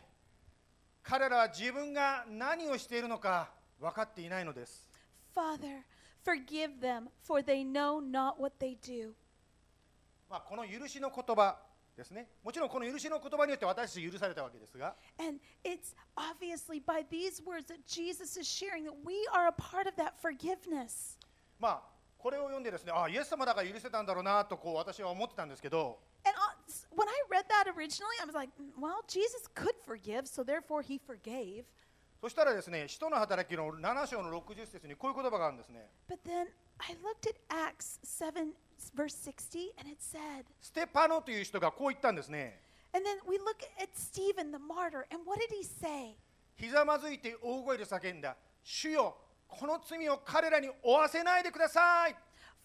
[1.04, 4.88] 彼らは自分が何をしているのか分かっていないのです。
[5.36, 5.82] Father,
[6.24, 9.12] forgive them, for they know not what they do.
[10.30, 11.58] まあ、この許しの言葉
[12.00, 12.28] ですね。
[12.44, 14.96] もちろんこの許しの言葉によって私たち許されたわけですが。
[21.60, 26.00] まあこれを読んでですね、ああ、イエス様だから許せたんだろうなとこう私は思ってたんですけど。
[32.20, 35.90] そしたらですね、人の働きの7章の60節にこういう言葉があるんですね。
[38.95, 42.61] verse 60, and it said, ステパノという人がこう言ったんですね
[42.95, 46.17] and then we look at Stephen the martyr, and what did he say?
[46.57, 49.17] ひざまずいて大声で叫んだ主よ
[49.49, 52.17] この罪を彼らに負わせないでください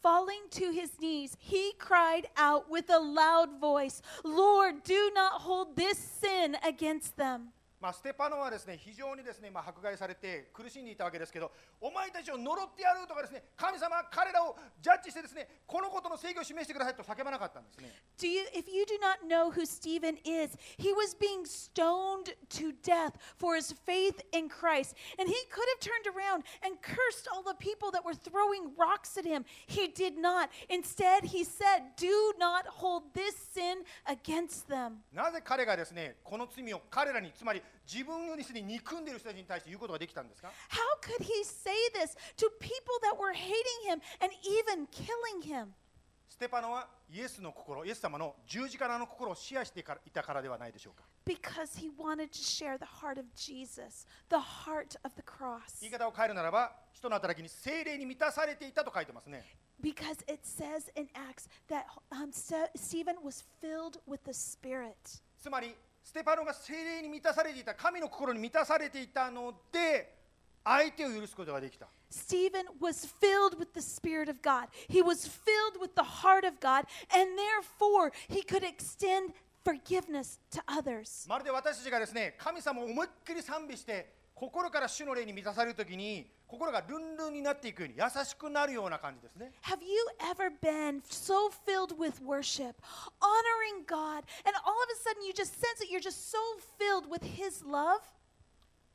[0.02, 5.76] Falling to his knees, he cried out with a loud voice, Lord, do not hold
[5.76, 7.52] this sin against them.
[7.85, 22.33] まあ、ステパノはですね非常にですね、まあ、迫害されて苦しんでいたわけですけどお前たちを呪ってやるとかですね神様彼らをジャッジしてですねこのことの正義を示してくださいと叫ばなかったんですね Do you if you do not know who Stephen is, he was being stoned
[22.57, 24.97] to death for his faith in Christ.
[25.19, 29.19] And he could have turned around and cursed all the people that were throwing rocks
[29.19, 29.45] at him.
[29.67, 30.49] He did not.
[30.71, 37.61] Instead, he said, "Do not hold this sin against them." なぜ彼がですねこの罪を彼らにつまり
[37.91, 42.73] 自分よりすでに憎んでいる人たちに対して言うことができたんですか How could he say this to people
[43.03, 45.69] that were hating him and even killing him?
[46.29, 55.81] ステパノはイエスの心イエス様の十字架の心をシェアしていたからではないでしょうか Because he wanted to share the heart of Jesus, the heart of the cross.
[55.81, 59.45] 言い方を変えるならば人の働きに精霊に満たされていたと書いてますね
[59.81, 64.95] Because it says in Acts that um, Ste- Stephen was filled with the Spirit.
[65.39, 70.15] つまりステパノが精霊に満たされていた神の心に満たされていたので
[70.63, 74.69] 相手を許すことができた Stephen was filled with the Spirit of God.
[74.87, 79.33] He was filled with the heart of God, and therefore he could extend
[79.65, 81.27] forgiveness to others.
[81.29, 92.75] まるで私たちがですね神様を思いっきり賛美して心から主の霊に満たされるときに心がルンルンになっていくように優しくなるような感じですね Have you ever been so filled with worship,
[93.21, 96.39] honoring God, and all of a sudden you just sense that you're just so
[96.79, 98.01] filled with His love?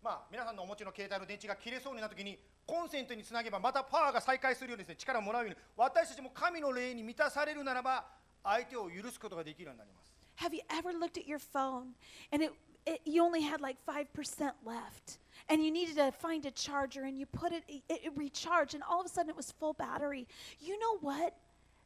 [0.04, 8.06] まあ皆さんのお持ちの携帯の電池が切れそうになったときにコンセントにつなげばまたパワーが再開するようにですね力をもらうように私たちも神の霊に満たされるならば
[8.44, 11.96] 相手を許すことができるようになります Have you ever looked at your phone
[12.32, 12.54] and it,
[12.86, 17.19] it you only had like 5% left and you needed to find a charger and
[17.19, 20.27] you put it, it, it recharged and all of a sudden it was full battery?
[20.61, 21.35] You know what?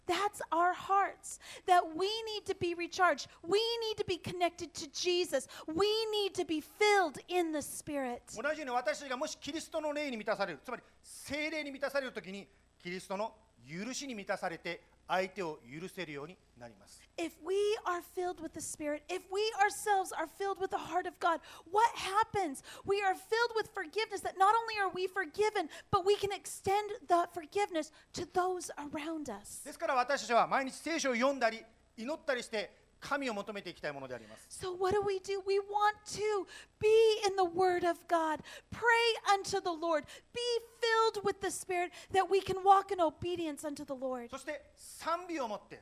[0.06, 1.38] That's our hearts.
[1.66, 3.28] That we need to be recharged.
[3.46, 5.46] We need to be connected to Jesus.
[5.66, 8.22] We need to be filled in the Spirit.
[8.34, 12.48] 同じように私たちがもしキリストの霊に満たされるつまり精霊に満たされるときに
[12.82, 13.34] キリストの
[13.67, 17.55] 許しに満たされて相手を許せるようになります If we
[17.85, 21.39] are filled with the Spirit, if we ourselves are filled with the heart of God,
[21.71, 22.63] what happens?
[22.85, 26.89] We are filled with forgiveness that not only are we forgiven, but we can extend
[27.07, 29.63] the forgiveness to those around us.
[29.63, 31.61] ですから私たちは毎日聖書を読んだり
[31.97, 32.71] 祈ったりして
[33.03, 35.41] 神を求めていきたいものであります So, what do we do?
[35.45, 36.47] We want to
[36.79, 36.87] be
[37.27, 38.39] in the Word of God,
[38.71, 40.39] pray unto the Lord, be
[40.79, 44.29] filled with the Spirit that we can walk in obedience unto the Lord.
[44.29, 45.81] そして賛美を持って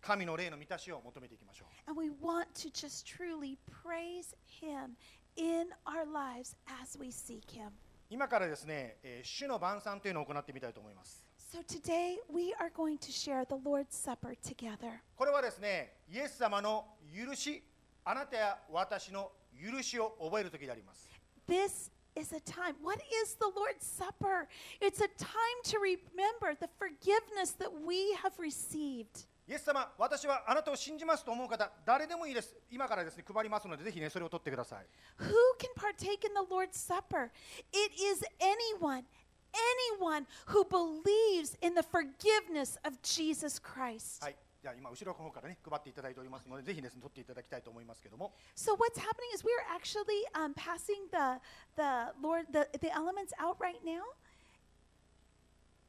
[0.00, 4.96] 神の霊の満たしを求めていきましょう And we want to just truly praise Him
[5.36, 7.70] in our lives as we seek Him.
[8.10, 11.24] 今からですね、えー主の晩餐というのを行ってみたいと思います。
[11.51, 15.01] So today we are going to share the Lord's Supper together.
[15.15, 17.63] これはですね、イエス様の許し、
[18.03, 21.09] あなたや私の許しを覚える時であります。
[21.47, 22.75] This is a time.
[22.83, 24.47] What is the Lord's Supper?
[24.81, 29.27] It's a time to remember the forgiveness that we have received.
[29.47, 32.53] イエス様、私はあなたを信じますと思う方、誰でもいいです。
[32.69, 34.85] 今からですね、配りますので、ぜひね、それを取ってください。
[35.19, 37.31] Who can partake in the Lord's Supper?
[37.71, 39.05] It is anyone,
[39.53, 44.23] anyone who believes in the forgiveness of Jesus Christ.
[44.23, 44.35] はい。
[44.61, 51.39] じゃあ今、後ろの方からね、配っていただいておりますので、ぜひですね、取っていただきたいと思いますけども、 So what's happening is we are actually um, passing the
[51.75, 54.01] the Lord the, the elements out right now.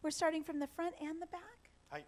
[0.02, 1.42] We're starting from the front and the back.
[1.90, 2.06] はい。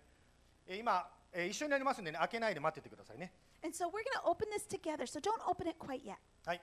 [0.66, 3.33] えー今、えー一緒になりますんでね、開けないで待っててくださいね。
[3.62, 5.07] And so we're going to open this together.
[5.07, 6.16] So don't open it quite yet.
[6.47, 6.61] はい。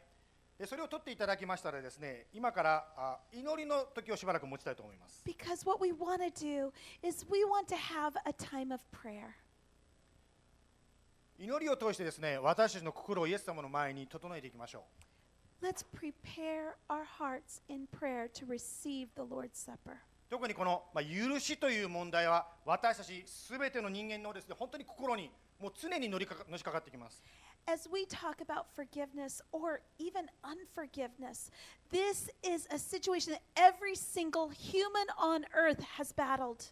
[0.62, 5.20] でそれを取っていただきましたらですね、今からあ祈りの時をしばらく持ちたいと思います。
[5.26, 6.70] Because what we want to do
[7.04, 9.30] is we want to have a time of prayer.
[11.36, 14.84] 祈りを通してですね、私たちの心をイエス様の前に整えていきましょ
[15.60, 15.66] う。
[15.66, 19.96] Let's prepare our hearts in prayer to receive the Lord's Supper.
[20.30, 27.20] 特にこの、まあ、許しという問題は私たちすべての人間のですね本当に心にもう常に乗りかかのしかかってきます。
[27.69, 31.51] As we talk about forgiveness or even unforgiveness,
[31.89, 36.71] this is a situation that every single human on earth has battled.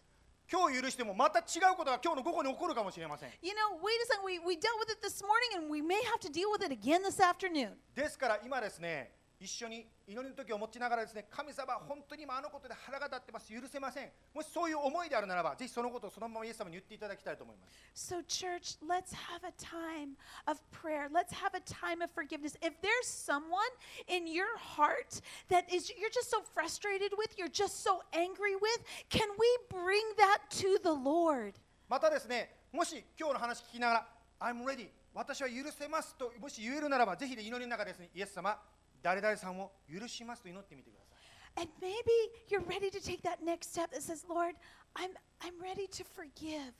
[0.50, 3.30] 今日許してもまた違うことが今日の午後に起こるかもしれません。
[3.42, 6.00] You know, wait a second, we, we dealt with it this morning and we may
[6.04, 7.72] have to deal with it again this afternoon.
[7.94, 20.15] ですから今ですね 一緒に祈りの時を持ちながらですね神様本当に今あのことで腹が立ってます許せませんもしそういう思いであるならばぜひそのことをそのままイエス様に言っていただきたいと思います So, church, let's have a time
[20.45, 21.09] of prayer.
[21.11, 22.55] Let's have a time of forgiveness.
[22.61, 23.73] If there's someone
[24.07, 25.19] in your heart
[25.49, 30.05] that is you're just so frustrated with, you're just so angry with, can we bring
[30.17, 31.55] that to the Lord?
[31.89, 34.07] またですねもし今日の話聞きながら
[34.39, 38.57] I'm ready 私は許せますともし言えるならばぜひで祈りの中でですねイエス様
[39.01, 41.11] 誰々さんを許しますと祈ってみてください
[41.57, 44.55] And maybe you're ready to take that next step that says, Lord,
[44.95, 46.71] I'm, I'm ready to forgive.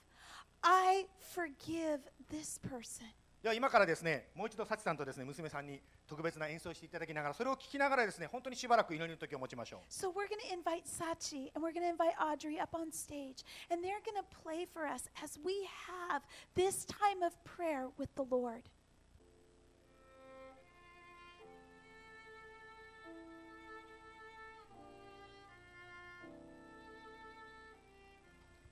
[0.63, 1.99] I forgive
[2.29, 3.05] this person.
[3.41, 12.91] では今からですねもう一度サチさんとですね娘さんに特別な演奏をしていただきながらそれを聞きながらですね本当にしばらく祈りの時を持ちましょう So we're going to invite Sachi and we're going to invite Audrey up on
[12.91, 16.21] stage, and they're going to play for us as we have
[16.53, 18.69] this time of prayer with the Lord.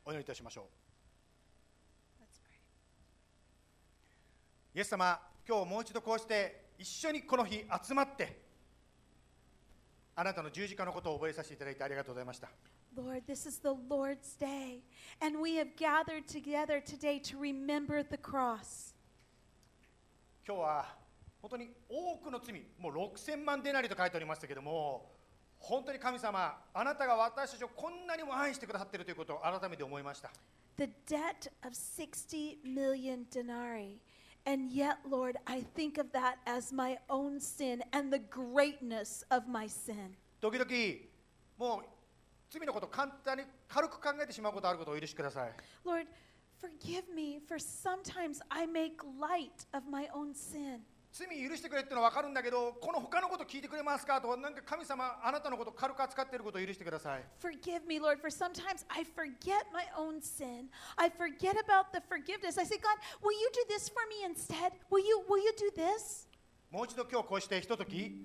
[0.09, 0.65] お祈りいたしましょう.
[4.75, 8.41] イエス様今日もう一度こうして一緒にこの日集まって
[10.15, 12.49] あなたの十字架のことを覚えさせていただいてありがとうございました
[12.97, 14.81] Lord, this is the Lord's day,
[15.21, 18.95] and we have gathered together today to remember the cross.
[20.43, 20.95] 今日は
[21.39, 25.18] 本当に多くの罪もう6000万デナリと書いておりましたけども
[25.59, 30.31] 本当に神様あなたが私たちをこんなにも愛してくださっているということを改めて思いました
[30.77, 33.99] The debt of 60 million denarii.
[34.45, 39.45] And yet, Lord, I think of that as my own sin and the greatness of
[39.47, 40.15] my sin.
[40.39, 40.69] 時々
[41.57, 41.85] もう
[42.49, 45.51] 罪のことを簡単に軽く考えてしまうことあることをお許しください
[45.85, 46.07] Lord,
[46.61, 50.79] forgive me for sometimes I make light of my own sin.
[51.11, 60.69] 罪許してくれってのは分かるんだけどこの他のこと聞いてくれますかとなんか神様あなたのこと軽く扱っていることを許してください Forgive me, Lord, for sometimes I forget my own sin.
[60.97, 62.57] I forget about the forgiveness.
[62.59, 64.73] I say, God, will you do this for me instead?
[64.91, 66.27] Will you will you do this?
[66.71, 68.15] もう一度今日こうしてひととき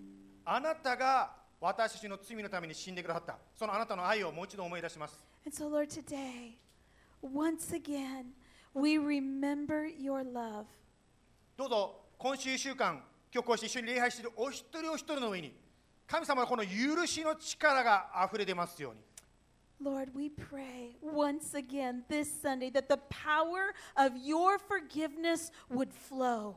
[0.45, 6.59] あなたが私たちの罪のために死んでくださったそのあなたの愛をもう一度思い出します And so, Lord, today,
[7.22, 8.32] once again,
[8.74, 10.66] we remember your love.
[11.57, 13.02] どうぞ今週1週間
[13.32, 15.52] 今日こうして一緒に礼拝しているお一人お一人の上に
[16.06, 19.00] 神様のこの許しの力が溢れ出ますように
[19.82, 26.54] Lord, we pray once again this Sunday that the power of your forgiveness would flow.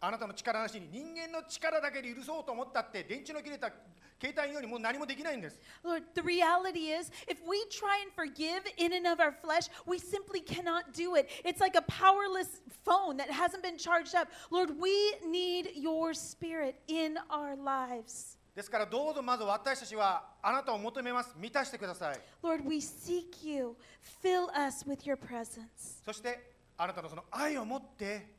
[0.00, 3.72] あなたの力なしに人間の力だけで許そうと思ったって電池の切れた
[4.20, 9.98] 携帯のようにもう何もできないんです Lord, the reality is, if we try and forgive in and of our flesh, we
[9.98, 11.28] simply cannot do it.
[11.44, 14.28] It's like a powerless phone that hasn't been charged up.
[14.50, 18.36] Lord, we need your spirit in our lives.
[18.54, 23.76] ですからどうぞまず私たちはあなたを求めます満たしてください Lord, we seek you.
[24.22, 26.02] Fill us with your presence.
[26.02, 28.34] そしてあなたのその愛を持って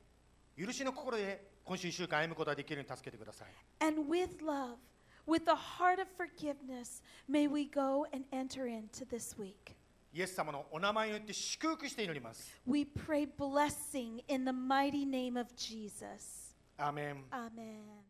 [0.57, 4.77] 許しの心で今週1週間歩むことができるように助けてください And with love,
[5.26, 9.76] with the heart of forgiveness, may we go and enter into this week.
[10.14, 16.54] イエス様のお名前によって祝福して祈ります We pray blessing in the mighty name of Jesus.
[16.76, 18.05] アーメン Amen.